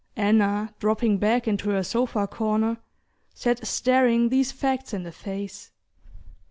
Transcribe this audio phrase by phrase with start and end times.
[0.15, 2.79] Anna, dropping back into her sofa corner,
[3.35, 5.69] sat staring these facts in the face.